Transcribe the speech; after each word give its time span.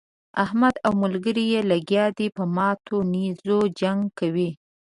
احمد 0.43 0.75
او 0.85 0.91
ملګري 1.03 1.43
يې 1.53 1.61
لګيا 1.71 2.05
دي 2.17 2.27
په 2.37 2.43
ماتو 2.55 2.97
نېزو 3.11 3.59
جنګ 3.79 4.01
کوي. 4.19 4.49